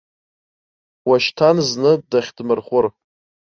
Уашьҭан 1.09 1.57
зны 1.67 1.91
дахьдмырхәыр. 2.09 2.85